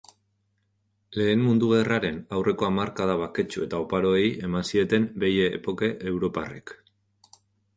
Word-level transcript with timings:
Lehen 1.19 1.43
Mundu 1.47 1.67
Gerraren 1.73 2.17
aurreko 2.37 2.67
hamarkada 2.69 3.17
baketsu 3.21 3.67
eta 3.67 3.83
oparoei 3.83 4.25
eman 4.49 4.67
zieten 4.73 5.07
Belle 5.25 5.47
époque 5.59 5.91
europarrek. 6.15 6.75